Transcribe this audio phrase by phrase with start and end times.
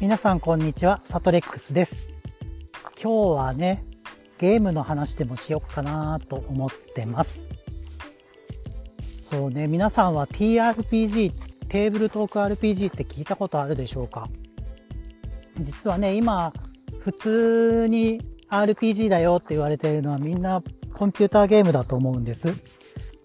[0.00, 2.08] 皆さんこんにちは、サトレックスです。
[3.02, 3.84] 今日はね、
[4.38, 7.46] ゲームの話でもしよっかなと思ってます。
[9.02, 11.32] そうね、皆さんは TRPG、
[11.68, 14.26] テーブルトーク RPG って聞いたことあるでしょうか？
[15.60, 16.54] 実はね、今、
[17.00, 20.62] 普通に RPG だよって言われているのはみんな
[20.94, 22.54] コンピューターゲームだと思うんです。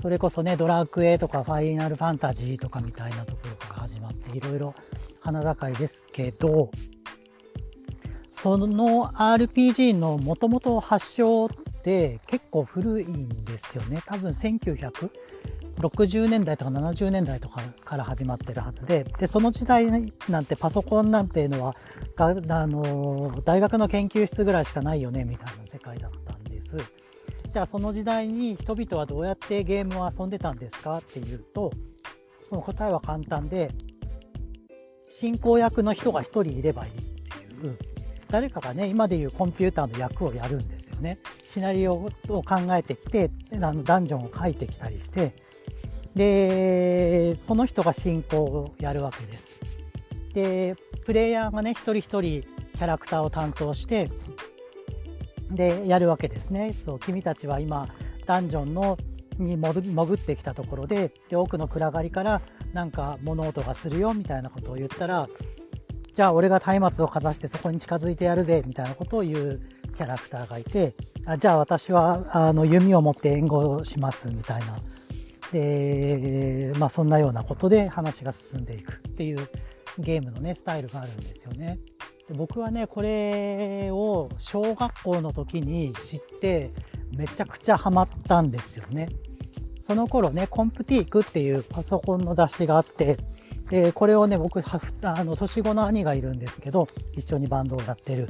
[0.00, 4.72] それこそね、ドラクエとかファイナルファンタジーとかみたいなところから始まっていろいろ
[5.30, 6.72] 花盛りですけど、
[8.32, 11.50] その RPG の元々発祥っ
[11.82, 14.02] て結構古いんですよね。
[14.06, 19.86] 多分1960年代とか70年代とかから始まってるはずで、で、その時代
[20.28, 21.76] なんてパソコンなんていうのは、
[22.16, 22.34] あ
[22.66, 26.76] の、大学の研究室ぐらいしかないよね、みたいな世界だったんです。
[27.46, 31.72] じゃあその時代に人々はどうやってゲームを遊んでたんですかっていうと、
[32.42, 33.70] その答えは簡単で、
[35.10, 37.76] 進行役の人が1人いればいいっていう、
[38.30, 41.18] 誰かがね、今でいうコンピューターの役をやるんですよね。
[41.48, 45.34] シナリオを考えてきて、あのダンジョンを書いてきたりして、
[46.14, 49.60] で、その人が進行をやるわけです。
[50.32, 54.06] で、プレイヤーがね、一人一人キャラクターを担当して、
[55.50, 56.72] で、やるわけですね。
[56.72, 57.88] そう、君たちは今、
[58.26, 58.96] ダンジョンの
[59.38, 62.42] に潜ってきたところで、で、奥の暗がりから
[62.72, 65.28] なんか物音がするよみたいなことを言ったら、
[66.12, 69.60] じゃあ俺が松明をかざしてそこに近づいてやるぜみたいなことを言う
[69.96, 70.94] キャラクターがいて、
[71.26, 74.78] あじゃあ私はあの弓を持って援護しますみたいな。
[75.52, 79.48] で、まあそんなようなことで話が進んでいくっていう
[79.98, 81.78] ゲームのね、スタイルがあるんですよね。
[82.28, 86.72] で僕はね、これを小学校の時に知って
[87.16, 89.08] めちゃくちゃハマったんですよね。
[89.90, 93.16] その頃ね、コンプティークっていうパソコンの雑誌があって、
[93.70, 94.62] で、これをね、僕、
[95.02, 98.28] あの、年子の兄がいるんですけど、一緒にバンドをやってる、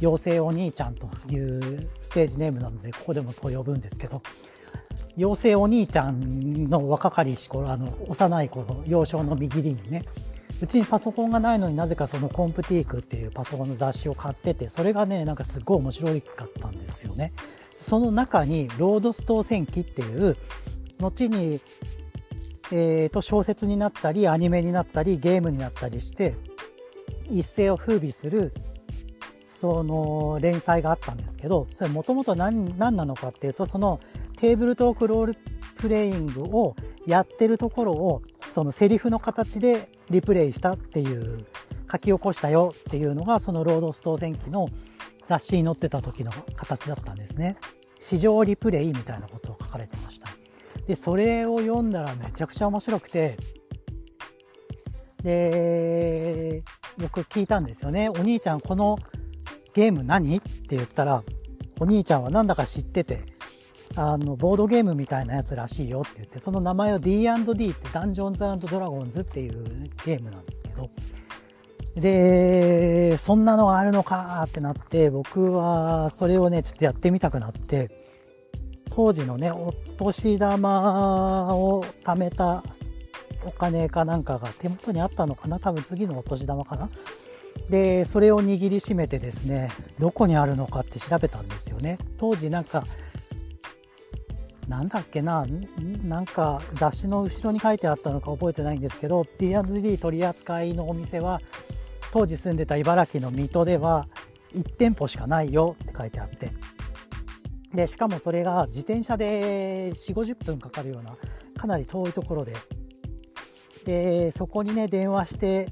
[0.00, 4.22] 妖精お兄ちゃんというステージネームなので、ここでもそう呼ぶんですけど、
[5.16, 10.04] 妖精お兄ちゃんの若かりし頃、あの、幼い頃、幼少の右にね、
[10.62, 17.32] うちにパソコンがないのになぜかそのコンプティークっていうパソコンの雑誌を買ってて、それがね、なんかすごい面白かったんですよね。
[17.74, 20.36] その中に、ロードストー戦記っていう、
[21.00, 21.60] 後に、
[22.72, 26.34] えー、と小説になったりアニメになったりゲームになったりして
[27.28, 28.52] 一世を風靡する
[29.46, 34.00] その連載があったんですけどそれもともと何なのかっていうとその
[34.36, 35.36] テーブルトークロール
[35.76, 41.46] プレイングをやってるところをそのセリフの形でリプレイしたっていう
[41.90, 44.68] 書き起こしたよっていうのがそのロードストー戦記の
[45.26, 47.56] 雑誌に載ってた時の形だったんですね。
[48.00, 50.39] 市場リプレイみたいなことを書かれてました。
[50.86, 53.36] で、それを読んだらめちゃくちゃ面白くて、
[55.22, 56.62] で、
[56.98, 58.08] 僕聞いたんですよね。
[58.08, 58.98] お兄ちゃんこの
[59.74, 60.38] ゲーム何？
[60.38, 61.22] って言ったら、
[61.78, 63.22] お兄ちゃんはなんだか知ってて、
[63.96, 70.90] あの、ボードゲームみたいなやつらしいよって言って、その名前を D&D ってダンジョンズドラゴンズっていうゲームなんですけど、
[71.96, 77.99] で、そんなのがあるのかってなって、僕はそれをね、ちょっとやってみたくなって、
[78.90, 82.62] 当時のね、お年玉を貯めた
[83.44, 85.58] お金かなんかが手元にあったのかな？
[85.58, 86.90] 多分次のお年玉かな？
[87.70, 91.98] で、それを握りしめてですね、どこにあるのかって調べたんですよね。
[92.18, 92.84] 当時なんか、
[94.68, 95.46] なんだっけな、
[96.04, 101.40] なんか雑誌の後ろに書いてあったのか覚えてないんですけど、D&D 取り扱いのお店は、
[102.12, 104.08] 当時住んでた茨城の水戸では
[104.52, 106.50] 1店舗しかないよって書いてあって、
[107.74, 111.16] で、しかもそれが自転車で4、50分かかるような、
[111.56, 112.54] かなり遠いところで、
[113.84, 115.68] で、そこにね、電話して、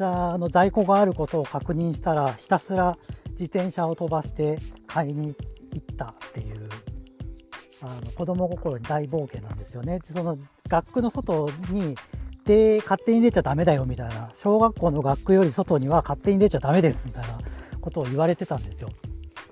[0.00, 2.96] あの在庫があることを確認したら、ひたすら
[3.30, 5.34] 自転車を飛ばして買いに
[5.72, 6.68] 行ったっていう、
[7.82, 9.98] あの子供心に大冒険なんですよね。
[10.02, 11.96] その学区の外に、
[12.44, 17.38] で、勝手に出ちゃダメだよみたいな、小学校の学区より外には勝手に出ちゃダメですみたいな
[17.80, 18.88] ことを言われてたんですよ。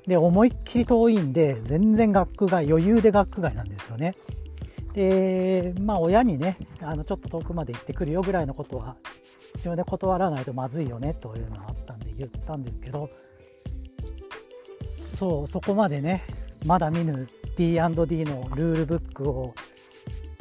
[0.07, 4.15] で、思いっきり遠いんで、全然学区外、余裕で学区外なんですよね。
[4.95, 8.97] で、まあ親にね、あの、ちょっと遠くまで行ってくるよぐらいのことは、
[9.55, 13.11] 自分で断らないとまずいよね、というのがあったんで言ったんですけど、
[14.85, 16.25] そう、そこまでね、
[16.67, 19.55] まだ見ぬ D&D のルールブックを、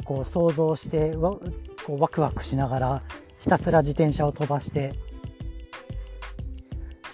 [0.04, 1.40] こう想像して、こ
[1.88, 3.02] うワクワクしながら、
[3.38, 4.94] ひたすら自転車を飛ばして、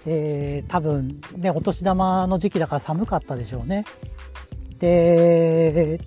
[0.09, 1.07] で、多分
[1.37, 3.85] ね、お年玉の時期だから寒かったでしょうね。
[4.79, 6.01] で、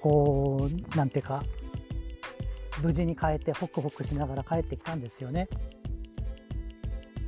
[0.00, 1.44] こう、なんていうか、
[2.82, 5.48] 無事に帰ってホクホクしながら帰ってきたんですよね。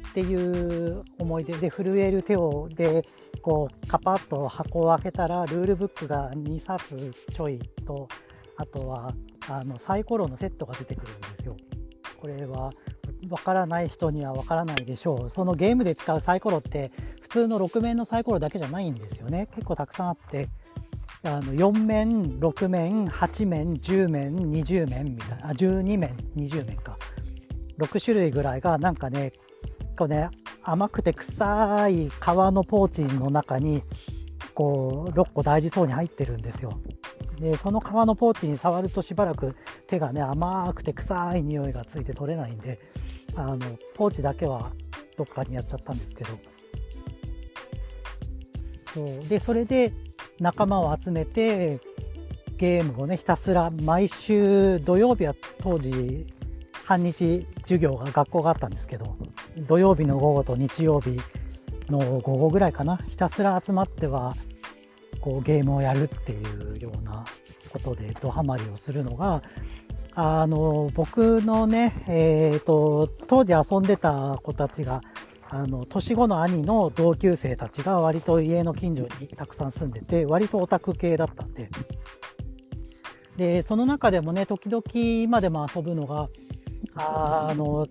[0.09, 3.06] っていう思い出で震える手をで
[3.43, 8.09] こうカパッと箱を開けたらルールブックが2冊ちょいと
[8.56, 9.15] あとは
[9.49, 11.56] あのサイコロのセットが出てくるんですよ。
[12.19, 12.73] これは
[13.32, 15.31] わからない人にはわからないでしょう。
[15.31, 16.93] そのゲームで使うサイコロって
[17.23, 19.49] 普通の6面のサイコロだけじゃないんですよね。
[19.55, 20.50] 結構たくさんあって、
[21.25, 26.99] あの4面、6面、8面、10面、20面みたいな、あ、12面、20面か。
[27.79, 29.32] 6種類ぐらいがなんかね、
[29.99, 30.29] こうね、
[30.62, 33.82] 甘くて臭い皮のポーチの中に、
[34.55, 36.79] こう、6個大事そうに入ってるんですよ。
[37.40, 39.56] で、その皮のポーチに触るとしばらく
[39.88, 42.79] 手がね、甘くて臭い匂いがついて取れないんで、
[43.37, 43.58] あの、
[43.94, 44.73] ポーチだけは
[45.17, 46.31] どっかにやっちゃったんですけど。
[48.52, 49.29] そう。
[49.29, 49.90] で、それで
[50.40, 51.81] 仲間を集めて、
[52.56, 56.26] ゲームをね、ひたすら毎週土曜日は当時
[56.84, 59.17] 半日授業が学校があったんですけど
[59.56, 61.19] 土曜日の午後と日曜日
[61.88, 64.34] の午後ぐらいかなひたすら集まっては
[65.20, 67.25] こうゲームをやるっていうような
[67.70, 69.43] ことでドハマりをするのが
[70.14, 75.00] あの僕のね、えーと、当時遊んでた子たちが
[75.49, 81.70] あの年後の兄の同級生たちが割と家の近所にたくさん住んでて割とオタク系だったんで。
[83.37, 86.29] でその中でもね時々今でも遊ぶのが
[86.94, 87.87] あの、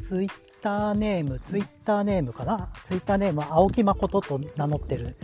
[0.00, 0.30] ツイッ
[0.62, 2.70] ターネーム、ツイッターネームかな？
[2.84, 5.16] ツイッターネーム、青木誠と名乗ってる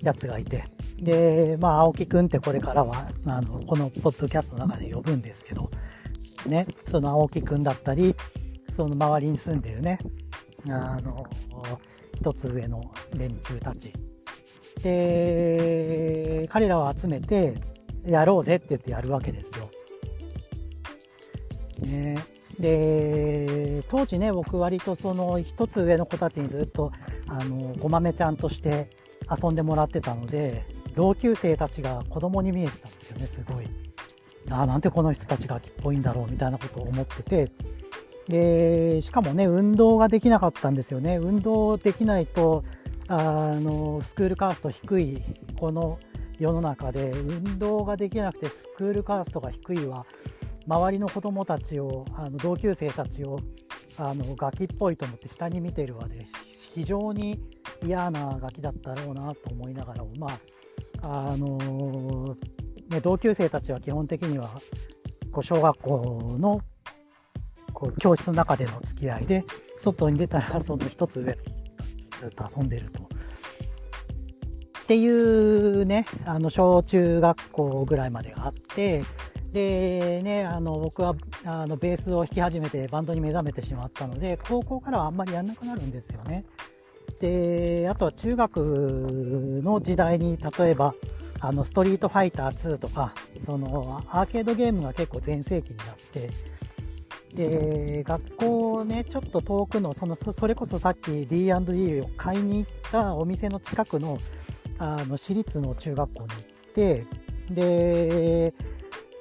[0.00, 0.64] やつがいて、
[1.04, 5.70] で、まあ、青木くんってこれからは、あの、このポッドキャストの中で呼ぶんですけど、
[6.46, 8.16] ね、その青木くんだったり、
[8.68, 9.98] その周りに住んでるね、
[10.68, 11.26] あの、
[12.14, 12.82] 一つ上の
[13.14, 13.92] 連中たち。
[14.82, 17.54] で、彼らを集めて、
[18.04, 19.68] やろうぜって言ってやるわけですよ。
[21.86, 22.16] ね。
[22.58, 26.92] で、当時ね、僕割とその一つ上の子たちにずっと、
[27.26, 28.90] あの、ごまめちゃんとして
[29.30, 33.66] 遊んでもらってたので、同級生たちが子供に見えてたんですよね、すごい。
[34.50, 37.50] ああ、なんてこの人たちが秋っぽいんだろうみたいなことを思ってて、
[38.28, 41.16] で、しかもね、運動ができなかったんですよね。
[41.16, 42.64] 運動できないと、
[43.08, 45.22] あの、スクールカースト低い、
[45.58, 45.98] この
[46.38, 50.06] 世の中で、運動ができなくてスクールカーストが低いは、
[50.66, 53.40] 周りの子供たちをあの同級生たちを
[53.98, 56.26] あのガキっぽいと思って下に見てるわで
[56.74, 57.38] 非常に
[57.84, 60.40] 嫌なガキだったろうなと思いながらもまあ
[61.06, 62.36] あの
[62.88, 64.50] ね、同級生たちは基本的には
[65.32, 66.60] こう小学校の
[67.72, 69.44] こう教室の中での付き合いで
[69.78, 71.36] 外に出たらその一つ上
[72.18, 73.02] ずっと遊んでると。
[73.02, 79.02] っていうね、あの小中学校ぐらいまでがあって、
[79.50, 81.14] でね、あの僕は
[81.46, 86.44] あのベースを弾き始めてバンドに目覚めてしまったので高校からはあんまりやんなくなるんですよね。
[87.20, 88.56] であとは中学
[89.62, 90.94] の時代に例えば
[91.40, 96.30] あのストリートファイター2とかそのアーケードゲームが結構全盛期になって
[97.34, 104.18] で学校ねちょっと遠くのそのそれこそさっき D&D を買いに行ったお店の近くの
[104.78, 106.36] あの私立の中学校に行っ
[106.74, 107.06] て
[107.50, 108.54] で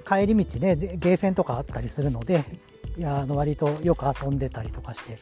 [0.03, 2.43] 帰り道ね、ゲーセンとかあったりするので、
[2.97, 5.17] いや、あの、割とよく遊んでたりとかして、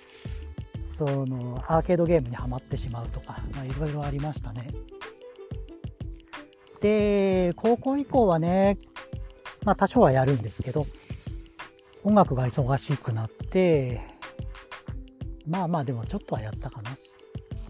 [0.91, 4.69] その、アーケードゲームにはまってしまうとか、まあ、いろいろありましたね。
[6.81, 8.77] で、高校以降はね、
[9.63, 10.85] まあ多少はやるんですけど、
[12.03, 14.01] 音楽が忙しくなって、
[15.47, 16.91] まあまあでもちょっとはやったかな。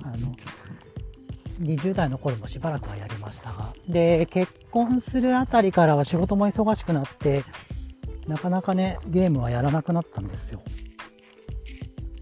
[0.03, 0.33] あの、
[1.59, 3.73] 20代の頃もしばらくはやりましたが。
[3.87, 7.43] で、結婚するあたりからは仕事も忙しくなって、
[8.27, 10.61] なかなかね、ゲームはやらなくなったんですよ。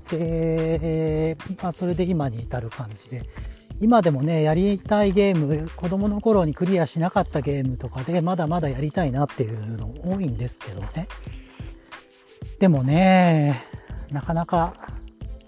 [0.10, 3.24] で、まあそれで今に至る感じで。
[3.82, 11.08] 今でもね、やりたいゲーム、子供の頃にクリアしなかったゲームとかで、まだまだやりたいなっていうの多いんですけどね。
[12.60, 13.64] でもね、
[14.12, 14.74] なかなか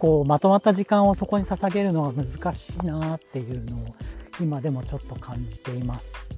[0.01, 3.95] こう、まとまった時間をそこに捧げるのが難しいなっていうのを
[4.39, 6.31] 今でもちょっと感じています。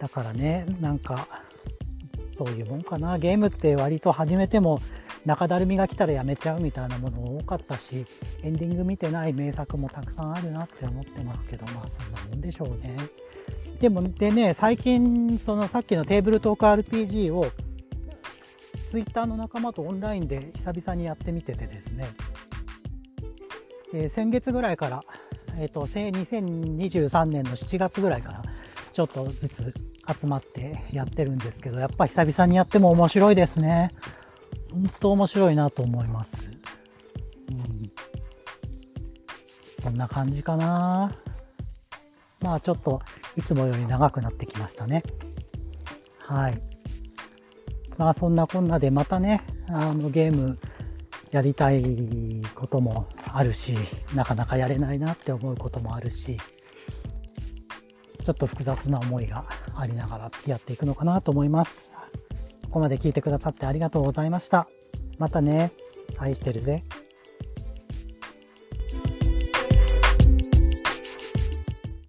[0.00, 1.28] だからね、なんか、
[2.28, 3.16] そういうもんかな。
[3.18, 4.80] ゲームって割と始めても
[5.26, 8.06] 中だるみが来たらやめちゃうみたいなものも多かったし、
[8.42, 12.96] エンディング見てない名作もたくさんあるなって思ってますけど、まあそんなもんでしょうね。
[13.80, 17.46] でも、でね、最近、そのさっきのテーブルトーク RPG を
[18.86, 22.08] Twitter の仲間とオンラインで久々にやってみててですね、
[23.94, 25.02] えー、先月ぐらいから、
[25.58, 28.42] えっ、と、2023年の7月ぐらいから、
[28.92, 29.74] ちょっとずつ
[30.20, 33.92] 集まってやってるんですけど、やっぱ久々にやっても面白いですね。
[34.72, 36.50] 本当面白いなと思います。
[37.50, 37.90] うん
[39.80, 41.16] そんな感じかな。
[42.40, 43.00] まあちょっと
[43.36, 45.02] いつもより長くなってきましたね。
[46.18, 46.62] はい。
[47.96, 50.58] まあそんなこんなでまたね、あのゲーム
[51.32, 51.82] やりたい
[52.54, 53.74] こともあるし、
[54.14, 56.38] なかなかやれないなって思うこともあるし、
[58.22, 61.89] ちょっと複雑な思いがありながら付き合っていくのかなと思います。
[62.70, 64.68] ここまで聞いてくださってありがとうございました。
[65.18, 65.72] またね。
[66.18, 66.84] 愛してるぜ。